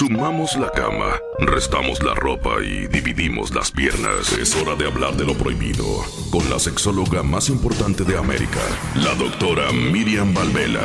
Sumamos 0.00 0.56
la 0.56 0.70
cama, 0.70 1.20
restamos 1.40 2.02
la 2.02 2.14
ropa 2.14 2.52
y 2.64 2.86
dividimos 2.86 3.54
las 3.54 3.70
piernas. 3.70 4.32
Es 4.32 4.56
hora 4.56 4.74
de 4.74 4.86
hablar 4.86 5.14
de 5.14 5.26
lo 5.26 5.34
prohibido 5.34 5.84
con 6.30 6.48
la 6.48 6.58
sexóloga 6.58 7.22
más 7.22 7.50
importante 7.50 8.04
de 8.04 8.16
América, 8.16 8.60
la 8.94 9.14
doctora 9.14 9.70
Miriam 9.72 10.32
Valvela. 10.32 10.80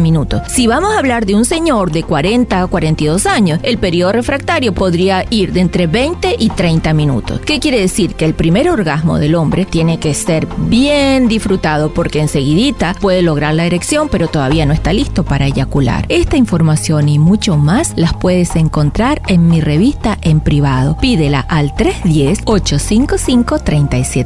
minutos. 0.00 0.42
Si 0.48 0.66
vamos 0.66 0.94
a 0.94 0.98
hablar 0.98 1.26
de 1.26 1.34
un 1.34 1.44
señor 1.44 1.92
de 1.92 2.02
40 2.02 2.62
a 2.62 2.66
42 2.66 3.26
años, 3.26 3.60
el 3.62 3.78
periodo 3.78 4.12
refractario 4.12 4.72
podría 4.72 5.24
ir 5.30 5.52
de 5.52 5.60
entre 5.60 5.86
20 5.86 6.36
y 6.38 6.48
30 6.48 6.94
minutos. 6.94 7.40
¿Qué 7.40 7.60
quiere 7.60 7.80
decir? 7.80 8.14
Que 8.14 8.24
el 8.24 8.34
primer 8.34 8.70
orgasmo 8.70 9.18
del 9.18 9.34
hombre 9.34 9.64
tiene 9.66 9.98
que 9.98 10.14
ser 10.14 10.48
bien 10.56 11.28
disfrutado 11.28 11.92
porque 11.92 12.20
enseguidita 12.20 12.94
puede 13.00 13.22
lograr 13.22 13.54
la 13.54 13.66
erección, 13.66 14.08
pero 14.08 14.28
todavía 14.28 14.66
no 14.66 14.72
está 14.72 14.92
listo 14.92 15.24
para 15.24 15.46
eyacular. 15.46 16.06
Esta 16.08 16.36
información 16.36 17.08
y 17.08 17.18
mucho 17.18 17.56
más 17.56 17.92
las 17.96 18.14
puedes 18.14 18.56
encontrar 18.56 19.20
en 19.26 19.48
mi 19.48 19.60
revista 19.60 20.18
en 20.22 20.40
privado. 20.40 20.96
Pídela 21.00 21.40
al 21.40 21.74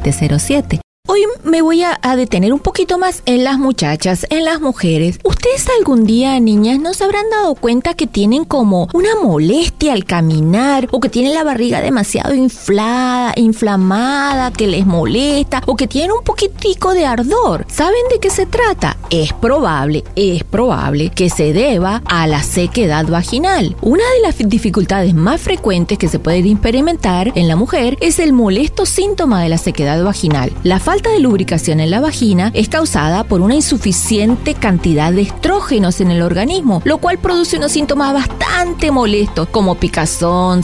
310-855-3707. 0.05 0.84
Hoy 1.07 1.21
me 1.43 1.61
voy 1.61 1.83
a, 1.83 1.99
detener 2.15 2.51
un 2.51 2.59
poquito 2.59 2.97
más 2.97 3.21
en 3.27 3.43
las 3.43 3.59
muchachas, 3.59 4.25
en 4.31 4.43
las 4.43 4.59
mujeres. 4.59 5.19
¿Ustedes 5.23 5.67
algún 5.77 6.05
día, 6.05 6.39
niñas, 6.39 6.79
no 6.79 6.95
se 6.95 7.03
habrán 7.03 7.29
dado 7.29 7.53
cuenta 7.53 7.93
que 7.93 8.07
tienen 8.07 8.43
como 8.43 8.87
una 8.91 9.15
molestia 9.21 9.93
al 9.93 10.05
caminar 10.05 10.87
o 10.91 10.99
que 10.99 11.09
tienen 11.09 11.35
la 11.35 11.43
barriga 11.43 11.81
demasiado 11.81 12.33
inflada, 12.33 13.33
inflamada, 13.35 14.51
que 14.51 14.65
les 14.65 14.87
molesta 14.87 15.61
o 15.67 15.75
que 15.75 15.87
tienen 15.87 16.11
un 16.11 16.23
poquitico 16.23 16.95
de 16.95 17.05
ardor? 17.05 17.67
¿Saben 17.69 18.01
de 18.09 18.19
qué 18.19 18.31
se 18.31 18.47
trata? 18.47 18.97
Es 19.11 19.31
probable, 19.31 20.03
es 20.15 20.43
probable 20.43 21.11
que 21.11 21.29
se 21.29 21.53
deba 21.53 22.01
a 22.05 22.25
la 22.25 22.41
sequedad 22.41 23.05
vaginal. 23.05 23.75
Una 23.81 24.03
de 24.15 24.21
las 24.21 24.37
dificultades 24.49 25.13
más 25.13 25.39
frecuentes 25.39 25.99
que 25.99 26.07
se 26.07 26.17
pueden 26.17 26.47
experimentar 26.47 27.31
en 27.35 27.47
la 27.47 27.55
mujer 27.55 27.95
es 28.01 28.17
el 28.17 28.33
molesto 28.33 28.87
síntoma 28.87 29.43
de 29.43 29.49
la 29.49 29.59
sequedad 29.59 30.03
vaginal. 30.03 30.51
La 30.63 30.79
de 31.01 31.19
lubricación 31.19 31.79
en 31.79 31.91
la 31.91 31.99
vagina 31.99 32.51
es 32.53 32.69
causada 32.69 33.23
por 33.23 33.41
una 33.41 33.55
insuficiente 33.55 34.53
cantidad 34.53 35.11
de 35.11 35.23
estrógenos 35.23 36.01
en 36.01 36.11
el 36.11 36.21
organismo, 36.21 36.81
lo 36.85 36.97
cual 36.99 37.17
produce 37.17 37.57
unos 37.57 37.71
síntomas 37.71 38.13
bastante 38.13 38.91
molestos 38.91 39.47
como 39.49 39.75
picazón, 39.75 40.63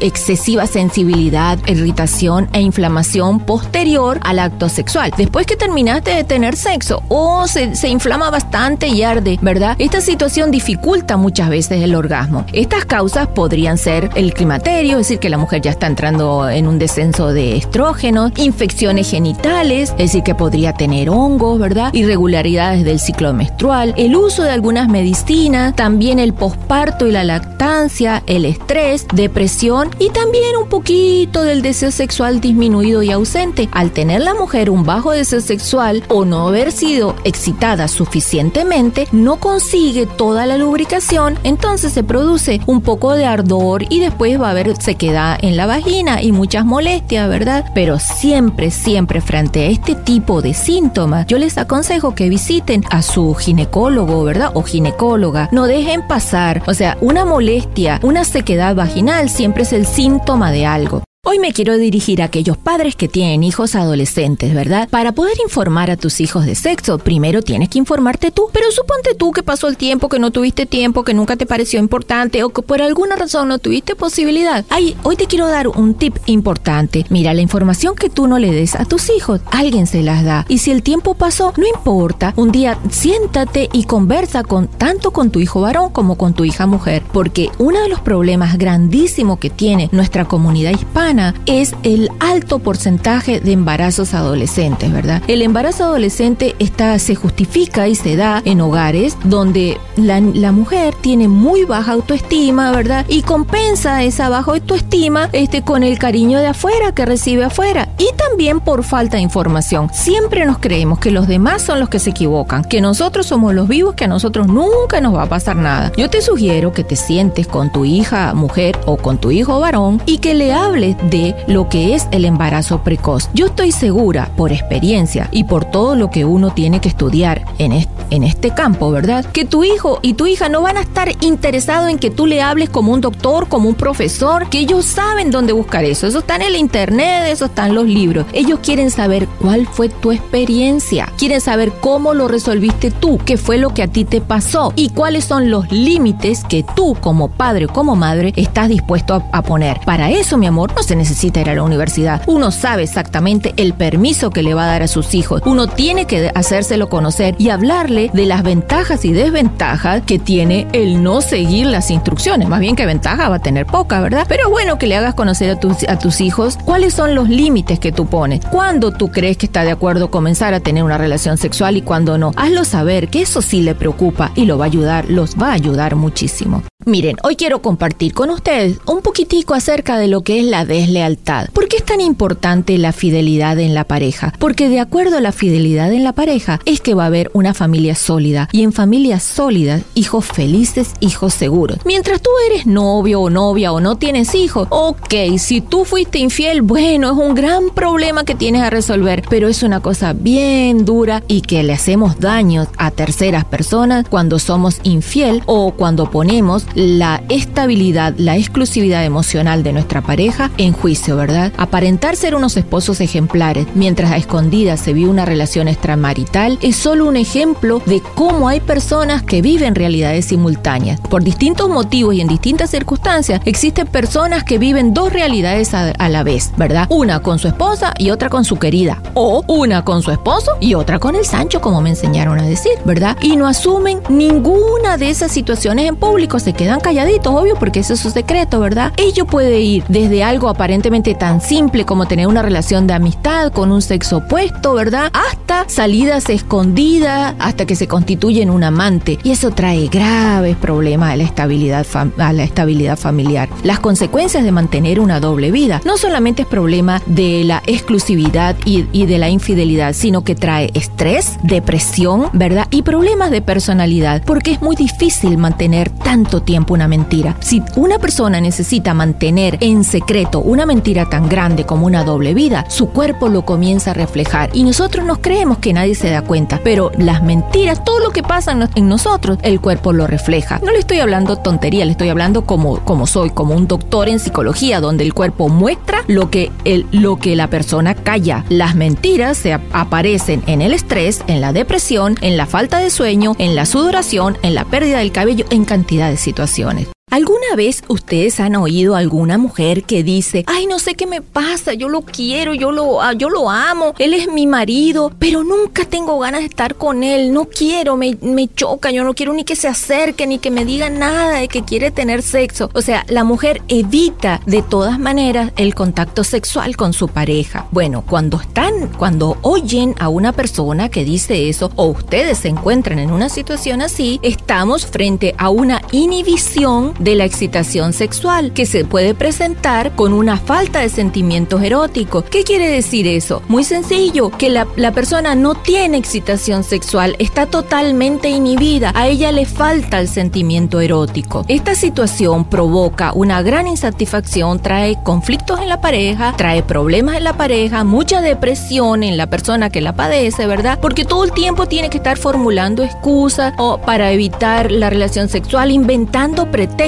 excesiva 0.00 0.66
sensibilidad, 0.66 1.58
irritación 1.66 2.48
e 2.52 2.60
inflamación 2.60 3.40
posterior 3.40 4.20
al 4.22 4.38
acto 4.38 4.68
sexual. 4.68 5.12
Después 5.16 5.46
que 5.46 5.56
terminaste 5.56 6.14
de 6.14 6.24
tener 6.24 6.56
sexo, 6.56 7.02
o 7.08 7.46
se, 7.46 7.74
se 7.74 7.88
inflama 7.88 8.30
bastante 8.30 8.88
y 8.88 9.02
arde, 9.02 9.38
¿verdad? 9.42 9.76
Esta 9.78 10.00
situación 10.00 10.50
dificulta 10.50 11.16
muchas 11.16 11.48
veces 11.48 11.82
el 11.82 11.94
orgasmo. 11.94 12.44
Estas 12.52 12.84
causas 12.84 13.28
podrían 13.28 13.78
ser 13.78 14.10
el 14.14 14.34
climaterio, 14.34 14.92
es 14.92 15.08
decir, 15.08 15.18
que 15.18 15.28
la 15.28 15.38
mujer 15.38 15.62
ya 15.62 15.70
está 15.70 15.86
entrando 15.86 16.48
en 16.48 16.66
un 16.66 16.78
descenso 16.78 17.32
de 17.32 17.56
estrógenos, 17.56 18.32
infecciones 18.36 19.10
genitales, 19.10 19.67
es 19.70 19.96
decir, 19.96 20.22
que 20.22 20.34
podría 20.34 20.72
tener 20.72 21.10
hongos, 21.10 21.58
¿verdad? 21.58 21.92
Irregularidades 21.92 22.84
del 22.84 22.98
ciclo 22.98 23.34
menstrual, 23.34 23.94
el 23.98 24.16
uso 24.16 24.42
de 24.42 24.50
algunas 24.50 24.88
medicinas, 24.88 25.76
también 25.76 26.18
el 26.18 26.32
posparto 26.32 27.06
y 27.06 27.12
la 27.12 27.24
lactancia, 27.24 28.22
el 28.26 28.46
estrés, 28.46 29.06
depresión 29.12 29.90
y 29.98 30.10
también 30.10 30.56
un 30.60 30.68
poquito 30.68 31.42
del 31.42 31.60
deseo 31.60 31.90
sexual 31.90 32.40
disminuido 32.40 33.02
y 33.02 33.10
ausente. 33.10 33.68
Al 33.72 33.90
tener 33.90 34.22
la 34.22 34.34
mujer 34.34 34.70
un 34.70 34.84
bajo 34.84 35.12
deseo 35.12 35.40
sexual 35.40 36.02
o 36.08 36.24
no 36.24 36.48
haber 36.48 36.72
sido 36.72 37.14
excitada 37.24 37.88
suficientemente, 37.88 39.06
no 39.12 39.36
consigue 39.36 40.06
toda 40.06 40.46
la 40.46 40.56
lubricación, 40.56 41.38
entonces 41.44 41.92
se 41.92 42.04
produce 42.04 42.60
un 42.66 42.80
poco 42.80 43.12
de 43.12 43.26
ardor 43.26 43.84
y 43.90 44.00
después 44.00 44.40
va 44.40 44.48
a 44.48 44.52
haber 44.52 44.80
sequedad 44.80 45.38
en 45.42 45.56
la 45.56 45.66
vagina 45.66 46.22
y 46.22 46.32
muchas 46.32 46.64
molestias, 46.64 47.28
¿verdad? 47.28 47.66
Pero 47.74 47.98
siempre, 47.98 48.70
siempre 48.70 49.20
frente 49.20 49.57
este 49.66 49.96
tipo 49.96 50.40
de 50.40 50.54
síntomas, 50.54 51.26
yo 51.26 51.38
les 51.38 51.58
aconsejo 51.58 52.14
que 52.14 52.28
visiten 52.28 52.84
a 52.90 53.02
su 53.02 53.34
ginecólogo, 53.34 54.22
¿verdad? 54.24 54.52
O 54.54 54.62
ginecóloga. 54.62 55.48
No 55.52 55.66
dejen 55.66 56.06
pasar, 56.06 56.62
o 56.66 56.74
sea, 56.74 56.96
una 57.00 57.24
molestia, 57.24 57.98
una 58.02 58.24
sequedad 58.24 58.76
vaginal 58.76 59.28
siempre 59.28 59.64
es 59.64 59.72
el 59.72 59.86
síntoma 59.86 60.52
de 60.52 60.66
algo. 60.66 61.02
Hoy 61.30 61.38
me 61.38 61.52
quiero 61.52 61.76
dirigir 61.76 62.22
a 62.22 62.24
aquellos 62.24 62.56
padres 62.56 62.96
que 62.96 63.06
tienen 63.06 63.44
hijos 63.44 63.74
adolescentes, 63.74 64.54
¿verdad? 64.54 64.88
Para 64.88 65.12
poder 65.12 65.36
informar 65.44 65.90
a 65.90 65.98
tus 65.98 66.22
hijos 66.22 66.46
de 66.46 66.54
sexo, 66.54 66.96
primero 66.96 67.42
tienes 67.42 67.68
que 67.68 67.76
informarte 67.76 68.30
tú. 68.30 68.48
Pero 68.50 68.70
suponte 68.70 69.14
tú 69.14 69.32
que 69.32 69.42
pasó 69.42 69.68
el 69.68 69.76
tiempo, 69.76 70.08
que 70.08 70.18
no 70.18 70.30
tuviste 70.30 70.64
tiempo, 70.64 71.04
que 71.04 71.12
nunca 71.12 71.36
te 71.36 71.44
pareció 71.44 71.80
importante 71.80 72.42
o 72.44 72.48
que 72.48 72.62
por 72.62 72.80
alguna 72.80 73.14
razón 73.14 73.48
no 73.48 73.58
tuviste 73.58 73.94
posibilidad. 73.94 74.64
Ay, 74.70 74.96
hoy 75.02 75.16
te 75.16 75.26
quiero 75.26 75.48
dar 75.48 75.68
un 75.68 75.92
tip 75.92 76.16
importante. 76.24 77.04
Mira, 77.10 77.34
la 77.34 77.42
información 77.42 77.94
que 77.94 78.08
tú 78.08 78.26
no 78.26 78.38
le 78.38 78.50
des 78.50 78.74
a 78.74 78.86
tus 78.86 79.10
hijos, 79.10 79.42
alguien 79.50 79.86
se 79.86 80.02
las 80.02 80.24
da. 80.24 80.46
Y 80.48 80.56
si 80.56 80.70
el 80.70 80.82
tiempo 80.82 81.12
pasó, 81.12 81.52
no 81.58 81.66
importa. 81.66 82.32
Un 82.36 82.52
día 82.52 82.78
siéntate 82.88 83.68
y 83.74 83.84
conversa 83.84 84.44
con 84.44 84.66
tanto 84.66 85.10
con 85.10 85.30
tu 85.30 85.40
hijo 85.40 85.60
varón 85.60 85.90
como 85.90 86.16
con 86.16 86.32
tu 86.32 86.46
hija 86.46 86.64
mujer, 86.66 87.02
porque 87.12 87.50
uno 87.58 87.82
de 87.82 87.90
los 87.90 88.00
problemas 88.00 88.56
grandísimos 88.56 89.38
que 89.38 89.50
tiene 89.50 89.90
nuestra 89.92 90.24
comunidad 90.24 90.70
hispana 90.70 91.17
es 91.46 91.74
el 91.82 92.10
alto 92.20 92.58
porcentaje 92.58 93.40
de 93.40 93.52
embarazos 93.52 94.14
adolescentes, 94.14 94.92
¿verdad? 94.92 95.22
El 95.26 95.42
embarazo 95.42 95.84
adolescente 95.84 96.54
está, 96.58 96.98
se 96.98 97.14
justifica 97.14 97.88
y 97.88 97.94
se 97.94 98.16
da 98.16 98.42
en 98.44 98.60
hogares 98.60 99.16
donde 99.24 99.78
la, 99.96 100.20
la 100.20 100.52
mujer 100.52 100.94
tiene 101.00 101.28
muy 101.28 101.64
baja 101.64 101.92
autoestima, 101.92 102.70
¿verdad? 102.72 103.04
Y 103.08 103.22
compensa 103.22 104.02
esa 104.04 104.28
baja 104.28 104.52
autoestima 104.52 105.28
este, 105.32 105.62
con 105.62 105.82
el 105.82 105.98
cariño 105.98 106.38
de 106.38 106.48
afuera 106.48 106.92
que 106.92 107.06
recibe 107.06 107.44
afuera 107.44 107.88
y 107.98 108.08
también 108.16 108.60
por 108.60 108.84
falta 108.84 109.16
de 109.16 109.22
información. 109.22 109.90
Siempre 109.92 110.44
nos 110.46 110.58
creemos 110.58 110.98
que 110.98 111.10
los 111.10 111.26
demás 111.26 111.62
son 111.62 111.80
los 111.80 111.88
que 111.88 111.98
se 111.98 112.10
equivocan, 112.10 112.64
que 112.64 112.80
nosotros 112.80 113.26
somos 113.26 113.54
los 113.54 113.68
vivos, 113.68 113.94
que 113.94 114.04
a 114.04 114.08
nosotros 114.08 114.46
nunca 114.46 115.00
nos 115.00 115.14
va 115.14 115.24
a 115.24 115.28
pasar 115.28 115.56
nada. 115.56 115.92
Yo 115.96 116.08
te 116.10 116.22
sugiero 116.22 116.72
que 116.72 116.84
te 116.84 116.96
sientes 116.96 117.46
con 117.46 117.72
tu 117.72 117.84
hija 117.84 118.34
mujer 118.34 118.78
o 118.86 118.96
con 118.96 119.18
tu 119.18 119.30
hijo 119.30 119.60
varón 119.60 120.00
y 120.06 120.18
que 120.18 120.34
le 120.34 120.52
hables 120.52 120.96
de 121.10 121.34
lo 121.46 121.68
que 121.68 121.94
es 121.94 122.08
el 122.10 122.24
embarazo 122.24 122.82
precoz. 122.82 123.28
Yo 123.34 123.46
estoy 123.46 123.72
segura, 123.72 124.30
por 124.36 124.52
experiencia 124.52 125.28
y 125.32 125.44
por 125.44 125.64
todo 125.64 125.94
lo 125.94 126.10
que 126.10 126.24
uno 126.24 126.52
tiene 126.52 126.80
que 126.80 126.88
estudiar 126.88 127.44
en 127.58 127.72
este, 127.72 127.92
en 128.10 128.24
este 128.24 128.50
campo, 128.50 128.90
¿verdad? 128.90 129.24
Que 129.24 129.44
tu 129.44 129.64
hijo 129.64 129.98
y 130.02 130.14
tu 130.14 130.26
hija 130.26 130.48
no 130.48 130.62
van 130.62 130.76
a 130.76 130.80
estar 130.80 131.10
interesados 131.20 131.90
en 131.90 131.98
que 131.98 132.10
tú 132.10 132.26
le 132.26 132.42
hables 132.42 132.70
como 132.70 132.92
un 132.92 133.00
doctor, 133.00 133.48
como 133.48 133.68
un 133.68 133.74
profesor, 133.74 134.48
que 134.48 134.58
ellos 134.58 134.84
saben 134.84 135.30
dónde 135.30 135.52
buscar 135.52 135.84
eso. 135.84 136.06
Eso 136.06 136.20
está 136.20 136.36
en 136.36 136.42
el 136.42 136.56
internet, 136.56 137.24
eso 137.28 137.46
está 137.46 137.66
en 137.66 137.74
los 137.74 137.86
libros. 137.86 138.26
Ellos 138.32 138.60
quieren 138.62 138.90
saber 138.90 139.28
cuál 139.40 139.66
fue 139.66 139.88
tu 139.88 140.12
experiencia, 140.12 141.12
quieren 141.16 141.40
saber 141.40 141.72
cómo 141.80 142.14
lo 142.14 142.28
resolviste 142.28 142.90
tú, 142.90 143.18
qué 143.18 143.36
fue 143.36 143.58
lo 143.58 143.74
que 143.74 143.82
a 143.82 143.88
ti 143.88 144.04
te 144.04 144.20
pasó 144.20 144.72
y 144.76 144.90
cuáles 144.90 145.24
son 145.24 145.50
los 145.50 145.70
límites 145.70 146.44
que 146.44 146.64
tú 146.74 146.96
como 147.00 147.28
padre 147.28 147.66
o 147.66 147.72
como 147.72 147.96
madre 147.96 148.32
estás 148.36 148.68
dispuesto 148.68 149.14
a, 149.14 149.24
a 149.32 149.42
poner. 149.42 149.80
Para 149.84 150.10
eso, 150.10 150.38
mi 150.38 150.46
amor, 150.46 150.72
no 150.74 150.82
se 150.88 150.96
necesita 150.96 151.40
ir 151.40 151.50
a 151.50 151.54
la 151.54 151.62
universidad. 151.62 152.22
Uno 152.26 152.50
sabe 152.50 152.82
exactamente 152.82 153.52
el 153.58 153.74
permiso 153.74 154.30
que 154.30 154.42
le 154.42 154.54
va 154.54 154.64
a 154.64 154.68
dar 154.68 154.82
a 154.82 154.88
sus 154.88 155.14
hijos. 155.14 155.42
Uno 155.44 155.66
tiene 155.68 156.06
que 156.06 156.32
hacérselo 156.34 156.88
conocer 156.88 157.34
y 157.38 157.50
hablarle 157.50 158.10
de 158.14 158.24
las 158.24 158.42
ventajas 158.42 159.04
y 159.04 159.12
desventajas 159.12 160.02
que 160.06 160.18
tiene 160.18 160.66
el 160.72 161.02
no 161.02 161.20
seguir 161.20 161.66
las 161.66 161.90
instrucciones. 161.90 162.48
Más 162.48 162.60
bien 162.60 162.74
que 162.74 162.86
ventaja 162.86 163.28
va 163.28 163.36
a 163.36 163.42
tener 163.42 163.66
poca, 163.66 164.00
¿verdad? 164.00 164.24
Pero 164.28 164.48
bueno 164.48 164.78
que 164.78 164.86
le 164.86 164.96
hagas 164.96 165.14
conocer 165.14 165.50
a 165.50 165.60
tus, 165.60 165.86
a 165.86 165.98
tus 165.98 166.22
hijos 166.22 166.56
cuáles 166.64 166.94
son 166.94 167.14
los 167.14 167.28
límites 167.28 167.78
que 167.78 167.92
tú 167.92 168.06
pones. 168.06 168.40
Cuando 168.46 168.90
tú 168.90 169.10
crees 169.10 169.36
que 169.36 169.46
está 169.46 169.64
de 169.64 169.70
acuerdo 169.70 170.10
comenzar 170.10 170.54
a 170.54 170.60
tener 170.60 170.84
una 170.84 170.96
relación 170.96 171.36
sexual 171.36 171.76
y 171.76 171.82
cuando 171.82 172.16
no. 172.16 172.32
Hazlo 172.36 172.64
saber 172.64 173.08
que 173.08 173.20
eso 173.22 173.42
sí 173.42 173.60
le 173.60 173.74
preocupa 173.74 174.32
y 174.34 174.46
lo 174.46 174.56
va 174.56 174.64
a 174.64 174.68
ayudar, 174.68 175.10
los 175.10 175.36
va 175.36 175.50
a 175.50 175.52
ayudar 175.52 175.96
muchísimo. 175.96 176.62
Miren, 176.86 177.16
hoy 177.22 177.36
quiero 177.36 177.60
compartir 177.60 178.14
con 178.14 178.30
ustedes 178.30 178.78
un 178.86 179.02
poquitico 179.02 179.52
acerca 179.52 179.98
de 179.98 180.08
lo 180.08 180.22
que 180.22 180.38
es 180.38 180.46
la 180.46 180.64
deslealtad. 180.80 181.48
¿Por 181.52 181.68
qué 181.68 181.78
es 181.78 181.84
tan 181.84 182.00
importante 182.00 182.78
la 182.78 182.92
fidelidad 182.92 183.58
en 183.58 183.74
la 183.74 183.84
pareja? 183.84 184.32
Porque 184.38 184.68
de 184.68 184.80
acuerdo 184.80 185.18
a 185.18 185.20
la 185.20 185.32
fidelidad 185.32 185.92
en 185.92 186.04
la 186.04 186.12
pareja 186.12 186.60
es 186.64 186.80
que 186.80 186.94
va 186.94 187.04
a 187.04 187.06
haber 187.06 187.30
una 187.34 187.54
familia 187.54 187.94
sólida 187.94 188.48
y 188.52 188.62
en 188.62 188.72
familias 188.72 189.22
sólidas, 189.22 189.82
hijos 189.94 190.24
felices, 190.24 190.92
hijos 191.00 191.34
seguros. 191.34 191.78
Mientras 191.84 192.22
tú 192.22 192.30
eres 192.50 192.66
novio 192.66 193.20
o 193.20 193.30
novia 193.30 193.72
o 193.72 193.80
no 193.80 193.96
tienes 193.96 194.34
hijos, 194.34 194.68
ok, 194.70 195.14
si 195.38 195.60
tú 195.60 195.84
fuiste 195.84 196.18
infiel, 196.18 196.62
bueno, 196.62 197.12
es 197.12 197.18
un 197.18 197.34
gran 197.34 197.70
problema 197.70 198.24
que 198.24 198.34
tienes 198.34 198.62
a 198.62 198.70
resolver, 198.70 199.22
pero 199.28 199.48
es 199.48 199.62
una 199.62 199.80
cosa 199.80 200.12
bien 200.12 200.84
dura 200.84 201.22
y 201.28 201.42
que 201.42 201.62
le 201.62 201.72
hacemos 201.72 202.20
daños 202.20 202.68
a 202.76 202.90
terceras 202.90 203.44
personas 203.44 204.06
cuando 204.08 204.38
somos 204.38 204.80
infiel 204.82 205.42
o 205.46 205.72
cuando 205.72 206.10
ponemos 206.10 206.66
la 206.74 207.22
estabilidad, 207.28 208.14
la 208.16 208.36
exclusividad 208.36 209.04
emocional 209.04 209.62
de 209.62 209.72
nuestra 209.72 210.02
pareja 210.02 210.50
en 210.58 210.67
juicio, 210.72 211.16
¿verdad? 211.16 211.52
Aparentar 211.56 212.16
ser 212.16 212.34
unos 212.34 212.56
esposos 212.56 213.00
ejemplares 213.00 213.66
mientras 213.74 214.10
a 214.10 214.16
escondidas 214.16 214.80
se 214.80 214.92
vive 214.92 215.10
una 215.10 215.24
relación 215.24 215.68
extramarital 215.68 216.58
es 216.62 216.76
solo 216.76 217.06
un 217.06 217.16
ejemplo 217.16 217.82
de 217.86 218.00
cómo 218.14 218.48
hay 218.48 218.60
personas 218.60 219.22
que 219.22 219.42
viven 219.42 219.74
realidades 219.74 220.26
simultáneas. 220.26 221.00
Por 221.00 221.22
distintos 221.22 221.68
motivos 221.68 222.14
y 222.14 222.20
en 222.20 222.28
distintas 222.28 222.70
circunstancias 222.70 223.40
existen 223.44 223.86
personas 223.86 224.44
que 224.44 224.58
viven 224.58 224.94
dos 224.94 225.12
realidades 225.12 225.74
a, 225.74 225.90
a 225.90 226.08
la 226.08 226.22
vez, 226.22 226.52
¿verdad? 226.56 226.86
Una 226.90 227.20
con 227.20 227.38
su 227.38 227.48
esposa 227.48 227.94
y 227.98 228.10
otra 228.10 228.28
con 228.28 228.44
su 228.44 228.58
querida. 228.58 229.02
O 229.14 229.44
una 229.46 229.84
con 229.84 230.02
su 230.02 230.10
esposo 230.10 230.52
y 230.60 230.74
otra 230.74 230.98
con 230.98 231.16
el 231.16 231.24
Sancho, 231.24 231.60
como 231.60 231.80
me 231.80 231.90
enseñaron 231.90 232.38
a 232.38 232.42
decir, 232.42 232.72
¿verdad? 232.84 233.16
Y 233.22 233.36
no 233.36 233.46
asumen 233.46 234.00
ninguna 234.08 234.96
de 234.96 235.10
esas 235.10 235.32
situaciones 235.32 235.88
en 235.88 235.96
público, 235.96 236.38
se 236.38 236.52
quedan 236.52 236.80
calladitos, 236.80 237.34
obvio, 237.34 237.54
porque 237.56 237.80
ese 237.80 237.94
es 237.94 238.00
su 238.00 238.10
secreto, 238.10 238.60
¿verdad? 238.60 238.92
Ello 238.96 239.26
puede 239.26 239.60
ir 239.60 239.84
desde 239.88 240.22
algo 240.22 240.48
aparentemente 240.58 241.14
tan 241.14 241.40
simple 241.40 241.84
como 241.84 242.06
tener 242.06 242.26
una 242.26 242.42
relación 242.42 242.88
de 242.88 242.94
amistad 242.94 243.52
con 243.52 243.70
un 243.70 243.80
sexo 243.80 244.16
opuesto, 244.16 244.74
¿verdad? 244.74 245.08
Hasta 245.12 245.68
salidas 245.68 246.28
escondidas, 246.30 247.36
hasta 247.38 247.64
que 247.64 247.76
se 247.76 247.86
constituyen 247.86 248.50
un 248.50 248.64
amante. 248.64 249.20
Y 249.22 249.30
eso 249.30 249.52
trae 249.52 249.86
graves 249.86 250.56
problemas 250.56 251.12
a 251.12 251.16
la 251.16 251.22
estabilidad, 251.22 251.86
a 252.18 252.32
la 252.32 252.42
estabilidad 252.42 252.98
familiar. 252.98 253.48
Las 253.62 253.78
consecuencias 253.78 254.42
de 254.42 254.50
mantener 254.50 254.98
una 254.98 255.20
doble 255.20 255.52
vida 255.52 255.80
no 255.84 255.96
solamente 255.96 256.42
es 256.42 256.48
problema 256.48 257.00
de 257.06 257.44
la 257.44 257.62
exclusividad 257.66 258.56
y, 258.64 258.86
y 258.90 259.06
de 259.06 259.18
la 259.18 259.28
infidelidad, 259.28 259.92
sino 259.92 260.24
que 260.24 260.34
trae 260.34 260.72
estrés, 260.74 261.38
depresión, 261.44 262.30
¿verdad? 262.32 262.66
Y 262.72 262.82
problemas 262.82 263.30
de 263.30 263.42
personalidad, 263.42 264.24
porque 264.24 264.50
es 264.50 264.60
muy 264.60 264.74
difícil 264.74 265.38
mantener 265.38 265.90
tanto 265.90 266.42
tiempo 266.42 266.74
una 266.74 266.88
mentira. 266.88 267.36
Si 267.38 267.62
una 267.76 268.00
persona 268.00 268.40
necesita 268.40 268.92
mantener 268.92 269.56
en 269.60 269.84
secreto 269.84 270.47
una 270.48 270.64
mentira 270.64 271.10
tan 271.10 271.28
grande 271.28 271.66
como 271.66 271.86
una 271.86 272.04
doble 272.04 272.32
vida, 272.32 272.64
su 272.70 272.88
cuerpo 272.88 273.28
lo 273.28 273.44
comienza 273.44 273.90
a 273.90 273.94
reflejar 273.94 274.48
y 274.54 274.64
nosotros 274.64 275.04
nos 275.04 275.18
creemos 275.18 275.58
que 275.58 275.74
nadie 275.74 275.94
se 275.94 276.10
da 276.10 276.22
cuenta, 276.22 276.60
pero 276.64 276.90
las 276.96 277.22
mentiras, 277.22 277.84
todo 277.84 278.00
lo 278.00 278.10
que 278.10 278.22
pasa 278.22 278.56
en 278.74 278.88
nosotros, 278.88 279.38
el 279.42 279.60
cuerpo 279.60 279.92
lo 279.92 280.06
refleja. 280.06 280.58
No 280.64 280.72
le 280.72 280.78
estoy 280.78 281.00
hablando 281.00 281.36
tontería, 281.36 281.84
le 281.84 281.92
estoy 281.92 282.08
hablando 282.08 282.46
como, 282.46 282.78
como 282.80 283.06
soy, 283.06 283.28
como 283.28 283.54
un 283.54 283.68
doctor 283.68 284.08
en 284.08 284.18
psicología, 284.18 284.80
donde 284.80 285.04
el 285.04 285.12
cuerpo 285.12 285.50
muestra 285.50 286.02
lo 286.06 286.30
que, 286.30 286.50
el, 286.64 286.86
lo 286.92 287.16
que 287.16 287.36
la 287.36 287.48
persona 287.48 287.94
calla. 287.94 288.44
Las 288.48 288.74
mentiras 288.74 289.36
se 289.36 289.52
aparecen 289.52 290.42
en 290.46 290.62
el 290.62 290.72
estrés, 290.72 291.22
en 291.26 291.42
la 291.42 291.52
depresión, 291.52 292.16
en 292.22 292.38
la 292.38 292.46
falta 292.46 292.78
de 292.78 292.88
sueño, 292.88 293.34
en 293.38 293.54
la 293.54 293.66
sudoración, 293.66 294.38
en 294.42 294.54
la 294.54 294.64
pérdida 294.64 295.00
del 295.00 295.12
cabello, 295.12 295.44
en 295.50 295.66
cantidad 295.66 296.08
de 296.08 296.16
situaciones. 296.16 296.88
¿Alguna 297.10 297.56
vez 297.56 297.82
ustedes 297.88 298.38
han 298.38 298.54
oído 298.56 298.94
a 298.94 298.98
alguna 298.98 299.38
mujer 299.38 299.84
que 299.84 300.02
dice, 300.02 300.44
ay, 300.46 300.66
no 300.66 300.78
sé 300.78 300.94
qué 300.94 301.06
me 301.06 301.22
pasa, 301.22 301.72
yo 301.72 301.88
lo 301.88 302.02
quiero, 302.02 302.52
yo 302.52 302.70
lo, 302.70 303.00
ah, 303.00 303.14
yo 303.14 303.30
lo 303.30 303.48
amo, 303.48 303.94
él 303.98 304.12
es 304.12 304.30
mi 304.30 304.46
marido, 304.46 305.10
pero 305.18 305.42
nunca 305.42 305.86
tengo 305.86 306.18
ganas 306.18 306.40
de 306.40 306.46
estar 306.46 306.74
con 306.74 307.02
él, 307.02 307.32
no 307.32 307.46
quiero, 307.46 307.96
me, 307.96 308.18
me 308.20 308.46
choca, 308.48 308.90
yo 308.90 309.04
no 309.04 309.14
quiero 309.14 309.32
ni 309.32 309.44
que 309.44 309.56
se 309.56 309.68
acerque, 309.68 310.26
ni 310.26 310.38
que 310.38 310.50
me 310.50 310.66
diga 310.66 310.90
nada 310.90 311.38
de 311.38 311.48
que 311.48 311.64
quiere 311.64 311.90
tener 311.90 312.20
sexo. 312.22 312.70
O 312.74 312.82
sea, 312.82 313.06
la 313.08 313.24
mujer 313.24 313.62
evita 313.68 314.42
de 314.44 314.60
todas 314.60 314.98
maneras 314.98 315.52
el 315.56 315.74
contacto 315.74 316.24
sexual 316.24 316.76
con 316.76 316.92
su 316.92 317.08
pareja. 317.08 317.68
Bueno, 317.70 318.04
cuando 318.06 318.38
están, 318.38 318.88
cuando 318.98 319.38
oyen 319.42 319.94
a 319.98 320.10
una 320.10 320.32
persona 320.32 320.90
que 320.90 321.04
dice 321.04 321.48
eso, 321.48 321.70
o 321.76 321.86
ustedes 321.86 322.38
se 322.38 322.48
encuentran 322.48 322.98
en 322.98 323.10
una 323.10 323.30
situación 323.30 323.80
así, 323.80 324.20
estamos 324.22 324.86
frente 324.86 325.34
a 325.38 325.48
una 325.48 325.80
inhibición 325.90 326.97
de 326.98 327.14
la 327.14 327.24
excitación 327.24 327.92
sexual, 327.92 328.52
que 328.52 328.66
se 328.66 328.84
puede 328.84 329.14
presentar 329.14 329.92
con 329.94 330.12
una 330.12 330.36
falta 330.36 330.80
de 330.80 330.88
sentimientos 330.88 331.62
eróticos. 331.62 332.24
¿Qué 332.24 332.44
quiere 332.44 332.68
decir 332.68 333.06
eso? 333.06 333.42
Muy 333.48 333.64
sencillo, 333.64 334.30
que 334.30 334.50
la, 334.50 334.66
la 334.76 334.92
persona 334.92 335.34
no 335.34 335.54
tiene 335.54 335.96
excitación 335.96 336.64
sexual, 336.64 337.16
está 337.18 337.46
totalmente 337.46 338.28
inhibida, 338.28 338.92
a 338.94 339.06
ella 339.06 339.32
le 339.32 339.46
falta 339.46 340.00
el 340.00 340.08
sentimiento 340.08 340.80
erótico. 340.80 341.44
Esta 341.48 341.74
situación 341.74 342.44
provoca 342.44 343.12
una 343.14 343.42
gran 343.42 343.66
insatisfacción, 343.66 344.60
trae 344.60 344.98
conflictos 345.04 345.60
en 345.60 345.68
la 345.68 345.80
pareja, 345.80 346.34
trae 346.36 346.62
problemas 346.62 347.16
en 347.16 347.24
la 347.24 347.36
pareja, 347.36 347.84
mucha 347.84 348.20
depresión 348.20 349.02
en 349.02 349.16
la 349.16 349.28
persona 349.28 349.70
que 349.70 349.80
la 349.80 349.94
padece, 349.94 350.46
¿verdad? 350.46 350.78
Porque 350.80 351.04
todo 351.04 351.24
el 351.24 351.32
tiempo 351.32 351.66
tiene 351.66 351.90
que 351.90 351.98
estar 351.98 352.18
formulando 352.18 352.82
excusas 352.82 353.52
o 353.58 353.78
para 353.78 354.10
evitar 354.10 354.72
la 354.72 354.90
relación 354.90 355.28
sexual, 355.28 355.70
inventando 355.70 356.50
pretextos 356.50 356.87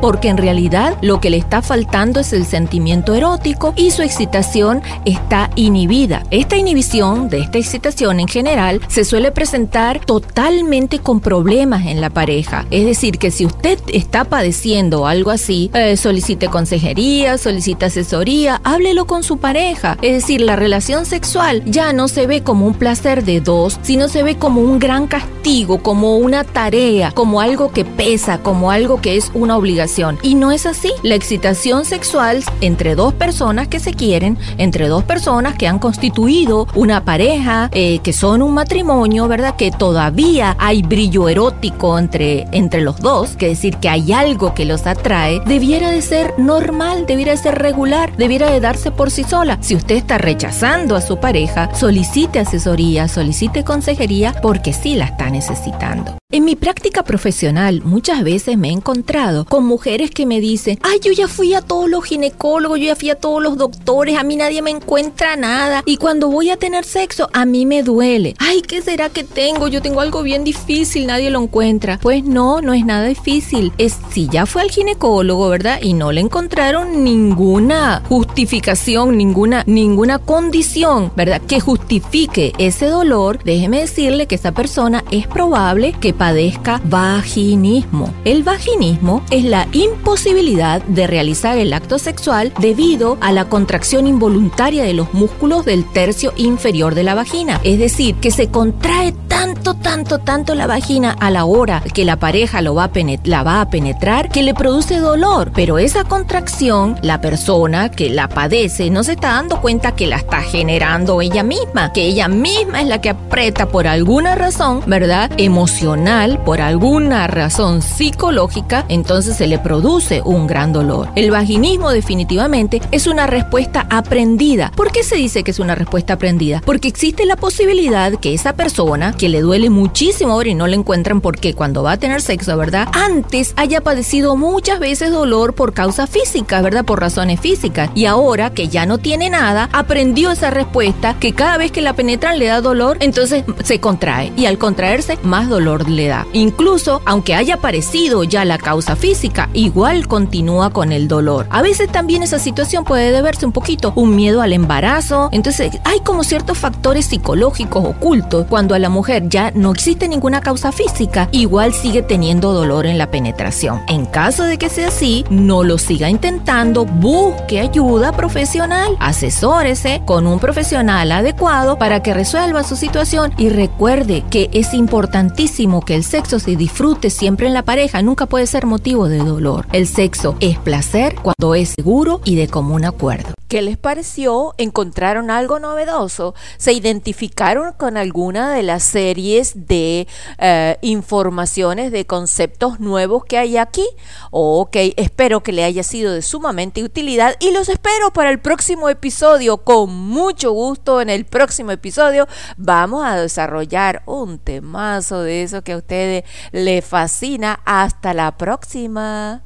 porque 0.00 0.28
en 0.28 0.36
realidad 0.36 0.96
lo 1.02 1.20
que 1.20 1.30
le 1.30 1.36
está 1.36 1.62
faltando 1.62 2.20
es 2.20 2.32
el 2.32 2.46
sentimiento 2.46 3.14
erótico 3.14 3.72
y 3.76 3.90
su 3.90 4.02
excitación 4.02 4.82
está 5.04 5.50
inhibida. 5.56 6.22
Esta 6.30 6.56
inhibición 6.56 7.28
de 7.28 7.40
esta 7.40 7.58
excitación 7.58 8.20
en 8.20 8.28
general 8.28 8.80
se 8.88 9.04
suele 9.04 9.32
presentar 9.32 10.00
totalmente 10.04 10.98
con 10.98 11.20
problemas 11.20 11.86
en 11.86 12.00
la 12.00 12.10
pareja. 12.10 12.66
Es 12.70 12.84
decir, 12.84 13.18
que 13.18 13.30
si 13.30 13.46
usted 13.46 13.78
está 13.92 14.24
padeciendo 14.24 15.06
algo 15.06 15.30
así, 15.30 15.70
eh, 15.74 15.96
solicite 15.96 16.48
consejería, 16.48 17.38
solicite 17.38 17.86
asesoría, 17.86 18.60
háblelo 18.64 19.06
con 19.06 19.22
su 19.22 19.38
pareja. 19.38 19.96
Es 20.02 20.14
decir, 20.14 20.40
la 20.40 20.56
relación 20.56 21.06
sexual 21.06 21.62
ya 21.66 21.92
no 21.92 22.08
se 22.08 22.26
ve 22.26 22.42
como 22.42 22.66
un 22.66 22.74
placer 22.74 23.24
de 23.24 23.40
dos, 23.40 23.78
sino 23.82 24.08
se 24.08 24.22
ve 24.22 24.36
como 24.36 24.60
un 24.60 24.78
gran 24.78 25.06
castigo, 25.06 25.82
como 25.82 26.16
una 26.16 26.44
tarea, 26.44 27.12
como 27.12 27.40
algo 27.40 27.72
que 27.72 27.84
pesa, 27.84 28.38
como 28.38 28.70
algo 28.70 29.00
que 29.00 29.16
es 29.16 29.30
una 29.36 29.56
obligación. 29.56 30.18
Y 30.22 30.34
no 30.34 30.50
es 30.50 30.66
así. 30.66 30.92
La 31.02 31.14
excitación 31.14 31.84
sexual 31.84 32.42
entre 32.60 32.94
dos 32.94 33.14
personas 33.14 33.68
que 33.68 33.80
se 33.80 33.94
quieren, 33.94 34.38
entre 34.58 34.88
dos 34.88 35.04
personas 35.04 35.54
que 35.56 35.68
han 35.68 35.78
constituido 35.78 36.66
una 36.74 37.04
pareja, 37.04 37.70
eh, 37.72 38.00
que 38.00 38.12
son 38.12 38.42
un 38.42 38.54
matrimonio, 38.54 39.28
¿verdad? 39.28 39.56
Que 39.56 39.70
todavía 39.70 40.56
hay 40.58 40.82
brillo 40.82 41.28
erótico 41.28 41.98
entre, 41.98 42.46
entre 42.52 42.80
los 42.80 43.00
dos, 43.00 43.36
que 43.36 43.48
decir 43.48 43.76
que 43.76 43.88
hay 43.88 44.12
algo 44.12 44.54
que 44.54 44.64
los 44.64 44.86
atrae, 44.86 45.40
debiera 45.46 45.90
de 45.90 46.02
ser 46.02 46.34
normal, 46.38 47.06
debiera 47.06 47.32
de 47.32 47.38
ser 47.38 47.58
regular, 47.58 48.16
debiera 48.16 48.50
de 48.50 48.60
darse 48.60 48.90
por 48.90 49.10
sí 49.10 49.24
sola. 49.24 49.58
Si 49.60 49.74
usted 49.74 49.96
está 49.96 50.18
rechazando 50.18 50.96
a 50.96 51.00
su 51.00 51.18
pareja, 51.18 51.74
solicite 51.74 52.38
asesoría, 52.38 53.08
solicite 53.08 53.64
consejería, 53.64 54.34
porque 54.42 54.72
sí 54.72 54.96
la 54.96 55.06
está 55.06 55.30
necesitando. 55.30 56.16
En 56.36 56.44
mi 56.44 56.54
práctica 56.54 57.02
profesional 57.02 57.80
muchas 57.82 58.22
veces 58.22 58.58
me 58.58 58.68
he 58.68 58.72
encontrado 58.72 59.46
con 59.46 59.64
mujeres 59.64 60.10
que 60.10 60.26
me 60.26 60.38
dicen, 60.38 60.78
ay, 60.82 61.00
yo 61.02 61.10
ya 61.10 61.28
fui 61.28 61.54
a 61.54 61.62
todos 61.62 61.88
los 61.88 62.04
ginecólogos, 62.04 62.78
yo 62.78 62.88
ya 62.88 62.94
fui 62.94 63.08
a 63.08 63.14
todos 63.14 63.42
los 63.42 63.56
doctores, 63.56 64.18
a 64.18 64.22
mí 64.22 64.36
nadie 64.36 64.60
me 64.60 64.70
encuentra 64.70 65.36
nada 65.36 65.82
y 65.86 65.96
cuando 65.96 66.28
voy 66.28 66.50
a 66.50 66.58
tener 66.58 66.84
sexo 66.84 67.30
a 67.32 67.46
mí 67.46 67.64
me 67.64 67.82
duele. 67.82 68.34
Ay, 68.38 68.60
¿qué 68.60 68.82
será 68.82 69.08
que 69.08 69.24
tengo? 69.24 69.68
Yo 69.68 69.80
tengo 69.80 70.02
algo 70.02 70.22
bien 70.22 70.44
difícil, 70.44 71.06
nadie 71.06 71.30
lo 71.30 71.40
encuentra. 71.40 71.98
Pues 72.02 72.22
no, 72.22 72.60
no 72.60 72.74
es 72.74 72.84
nada 72.84 73.06
difícil. 73.06 73.72
Es 73.78 73.96
si 74.12 74.28
ya 74.28 74.44
fue 74.44 74.60
al 74.60 74.70
ginecólogo, 74.70 75.48
¿verdad? 75.48 75.78
Y 75.80 75.94
no 75.94 76.12
le 76.12 76.20
encontraron 76.20 77.02
ninguna 77.02 78.02
justificación, 78.10 79.16
ninguna 79.16 79.64
ninguna 79.66 80.18
condición, 80.18 81.10
¿verdad? 81.16 81.40
Que 81.40 81.60
justifique 81.60 82.52
ese 82.58 82.88
dolor, 82.88 83.42
déjeme 83.42 83.80
decirle 83.80 84.26
que 84.26 84.34
esa 84.34 84.52
persona 84.52 85.02
es 85.10 85.26
probable 85.26 85.94
que 85.98 86.12
padezca 86.26 86.80
vaginismo. 86.82 88.12
El 88.24 88.42
vaginismo 88.42 89.22
es 89.30 89.44
la 89.44 89.68
imposibilidad 89.70 90.82
de 90.82 91.06
realizar 91.06 91.56
el 91.56 91.72
acto 91.72 92.00
sexual 92.00 92.52
debido 92.58 93.16
a 93.20 93.30
la 93.30 93.48
contracción 93.48 94.08
involuntaria 94.08 94.82
de 94.82 94.92
los 94.92 95.14
músculos 95.14 95.64
del 95.64 95.84
tercio 95.84 96.32
inferior 96.36 96.96
de 96.96 97.04
la 97.04 97.14
vagina. 97.14 97.60
Es 97.62 97.78
decir, 97.78 98.16
que 98.16 98.32
se 98.32 98.50
contrae 98.50 99.12
tanto, 99.36 99.74
tanto, 99.74 100.18
tanto 100.18 100.54
la 100.54 100.66
vagina 100.66 101.14
a 101.20 101.30
la 101.30 101.44
hora 101.44 101.82
que 101.92 102.06
la 102.06 102.16
pareja 102.16 102.62
lo 102.62 102.74
va 102.74 102.84
a 102.84 102.90
la 103.24 103.42
va 103.42 103.60
a 103.60 103.68
penetrar 103.68 104.30
que 104.30 104.42
le 104.42 104.54
produce 104.54 104.98
dolor. 104.98 105.52
Pero 105.54 105.76
esa 105.76 106.04
contracción, 106.04 106.96
la 107.02 107.20
persona 107.20 107.90
que 107.90 108.08
la 108.08 108.28
padece 108.28 108.88
no 108.88 109.04
se 109.04 109.12
está 109.12 109.32
dando 109.32 109.60
cuenta 109.60 109.94
que 109.94 110.06
la 110.06 110.16
está 110.16 110.40
generando 110.40 111.20
ella 111.20 111.42
misma, 111.42 111.92
que 111.92 112.06
ella 112.06 112.28
misma 112.28 112.80
es 112.80 112.86
la 112.86 113.02
que 113.02 113.10
aprieta 113.10 113.68
por 113.68 113.86
alguna 113.86 114.34
razón, 114.36 114.80
¿verdad? 114.86 115.30
Emocional 115.36 116.38
por 116.42 116.62
alguna 116.62 117.26
razón 117.26 117.82
psicológica, 117.82 118.86
entonces 118.88 119.36
se 119.36 119.46
le 119.46 119.58
produce 119.58 120.22
un 120.24 120.46
gran 120.46 120.72
dolor. 120.72 121.10
El 121.14 121.30
vaginismo 121.30 121.90
definitivamente 121.90 122.80
es 122.90 123.06
una 123.06 123.26
respuesta 123.26 123.86
aprendida. 123.90 124.72
¿Por 124.74 124.90
qué 124.92 125.02
se 125.04 125.16
dice 125.16 125.44
que 125.44 125.50
es 125.50 125.58
una 125.58 125.74
respuesta 125.74 126.14
aprendida? 126.14 126.62
Porque 126.64 126.88
existe 126.88 127.26
la 127.26 127.36
posibilidad 127.36 128.14
que 128.14 128.32
esa 128.32 128.54
persona 128.54 129.12
que 129.12 129.25
le 129.28 129.40
duele 129.40 129.70
muchísimo 129.70 130.32
ahora 130.32 130.48
y 130.48 130.54
no 130.54 130.66
le 130.66 130.76
encuentran 130.76 131.20
porque 131.20 131.54
cuando 131.54 131.82
va 131.82 131.92
a 131.92 131.96
tener 131.98 132.22
sexo, 132.22 132.56
¿verdad? 132.56 132.88
Antes 132.92 133.52
haya 133.56 133.80
padecido 133.80 134.36
muchas 134.36 134.78
veces 134.78 135.10
dolor 135.10 135.54
por 135.54 135.72
causa 135.72 136.06
física, 136.06 136.62
¿verdad? 136.62 136.84
Por 136.84 137.00
razones 137.00 137.40
físicas. 137.40 137.90
Y 137.94 138.06
ahora 138.06 138.50
que 138.50 138.68
ya 138.68 138.86
no 138.86 138.98
tiene 138.98 139.30
nada, 139.30 139.68
aprendió 139.72 140.30
esa 140.30 140.50
respuesta 140.50 141.16
que 141.18 141.32
cada 141.32 141.58
vez 141.58 141.72
que 141.72 141.82
la 141.82 141.94
penetran 141.94 142.38
le 142.38 142.46
da 142.46 142.60
dolor, 142.60 142.96
entonces 143.00 143.44
se 143.64 143.80
contrae. 143.80 144.32
Y 144.36 144.46
al 144.46 144.58
contraerse, 144.58 145.18
más 145.22 145.48
dolor 145.48 145.88
le 145.88 146.08
da. 146.08 146.26
Incluso, 146.32 147.02
aunque 147.04 147.34
haya 147.34 147.54
aparecido 147.54 148.24
ya 148.24 148.44
la 148.44 148.58
causa 148.58 148.96
física, 148.96 149.48
igual 149.52 150.08
continúa 150.08 150.70
con 150.70 150.92
el 150.92 151.08
dolor. 151.08 151.46
A 151.50 151.62
veces 151.62 151.90
también 151.90 152.22
esa 152.22 152.38
situación 152.38 152.84
puede 152.84 153.12
deberse 153.12 153.46
un 153.46 153.52
poquito 153.52 153.92
un 153.96 154.14
miedo 154.16 154.42
al 154.42 154.52
embarazo. 154.52 155.28
Entonces, 155.32 155.78
hay 155.84 156.00
como 156.00 156.24
ciertos 156.24 156.58
factores 156.58 157.06
psicológicos 157.06 157.84
ocultos. 157.84 158.46
Cuando 158.48 158.74
a 158.74 158.78
la 158.78 158.88
ya 159.18 159.50
no 159.52 159.72
existe 159.72 160.08
ninguna 160.08 160.40
causa 160.40 160.72
física, 160.72 161.28
igual 161.32 161.72
sigue 161.72 162.02
teniendo 162.02 162.52
dolor 162.52 162.86
en 162.86 162.98
la 162.98 163.10
penetración. 163.10 163.80
En 163.88 164.06
caso 164.06 164.44
de 164.44 164.58
que 164.58 164.68
sea 164.68 164.88
así, 164.88 165.24
no 165.30 165.62
lo 165.64 165.78
siga 165.78 166.10
intentando, 166.10 166.84
busque 166.84 167.60
ayuda 167.60 168.12
profesional, 168.12 168.96
asesórese 169.00 170.02
con 170.04 170.26
un 170.26 170.38
profesional 170.38 171.12
adecuado 171.12 171.78
para 171.78 172.02
que 172.02 172.14
resuelva 172.14 172.64
su 172.64 172.76
situación 172.76 173.32
y 173.36 173.48
recuerde 173.48 174.24
que 174.30 174.50
es 174.52 174.74
importantísimo 174.74 175.84
que 175.84 175.94
el 175.94 176.04
sexo 176.04 176.38
se 176.38 176.56
disfrute 176.56 177.10
siempre 177.10 177.46
en 177.46 177.54
la 177.54 177.62
pareja 177.62 178.02
nunca 178.02 178.26
puede 178.26 178.46
ser 178.46 178.66
motivo 178.66 179.08
de 179.08 179.18
dolor. 179.18 179.66
El 179.72 179.86
sexo 179.86 180.36
es 180.40 180.58
placer 180.58 181.16
cuando 181.22 181.54
es 181.54 181.70
seguro 181.70 182.20
y 182.24 182.36
de 182.36 182.48
común 182.48 182.84
acuerdo. 182.84 183.35
¿Qué 183.48 183.62
les 183.62 183.76
pareció? 183.76 184.54
¿Encontraron 184.58 185.30
algo 185.30 185.60
novedoso? 185.60 186.34
¿Se 186.56 186.72
identificaron 186.72 187.74
con 187.74 187.96
alguna 187.96 188.52
de 188.52 188.64
las 188.64 188.82
series 188.82 189.68
de 189.68 190.08
eh, 190.38 190.78
informaciones, 190.82 191.92
de 191.92 192.06
conceptos 192.06 192.80
nuevos 192.80 193.24
que 193.24 193.38
hay 193.38 193.56
aquí? 193.56 193.86
Ok, 194.32 194.76
espero 194.96 195.44
que 195.44 195.52
le 195.52 195.62
haya 195.62 195.84
sido 195.84 196.12
de 196.12 196.22
sumamente 196.22 196.82
utilidad 196.82 197.36
y 197.38 197.52
los 197.52 197.68
espero 197.68 198.12
para 198.12 198.30
el 198.30 198.40
próximo 198.40 198.88
episodio. 198.88 199.58
Con 199.58 199.94
mucho 199.94 200.50
gusto 200.50 201.00
en 201.00 201.08
el 201.08 201.24
próximo 201.24 201.70
episodio 201.70 202.26
vamos 202.56 203.04
a 203.04 203.14
desarrollar 203.14 204.02
un 204.06 204.40
temazo 204.40 205.22
de 205.22 205.44
eso 205.44 205.62
que 205.62 205.72
a 205.72 205.76
ustedes 205.76 206.24
les 206.50 206.84
fascina. 206.84 207.60
Hasta 207.64 208.12
la 208.12 208.36
próxima. 208.36 209.42